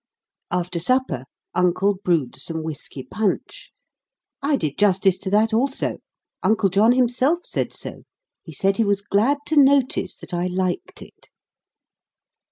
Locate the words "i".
4.41-4.55, 10.33-10.47